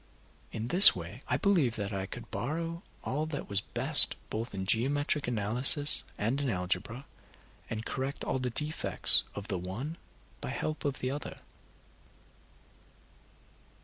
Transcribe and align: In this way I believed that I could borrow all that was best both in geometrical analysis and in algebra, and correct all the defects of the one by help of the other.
In 0.51 0.69
this 0.69 0.95
way 0.95 1.21
I 1.27 1.37
believed 1.37 1.77
that 1.77 1.93
I 1.93 2.07
could 2.07 2.31
borrow 2.31 2.81
all 3.03 3.27
that 3.27 3.47
was 3.47 3.61
best 3.61 4.15
both 4.31 4.55
in 4.55 4.65
geometrical 4.65 5.31
analysis 5.31 6.01
and 6.17 6.41
in 6.41 6.49
algebra, 6.49 7.05
and 7.69 7.85
correct 7.85 8.23
all 8.23 8.39
the 8.39 8.49
defects 8.49 9.21
of 9.35 9.47
the 9.47 9.59
one 9.59 9.97
by 10.41 10.49
help 10.49 10.85
of 10.85 11.01
the 11.01 11.11
other. 11.11 11.37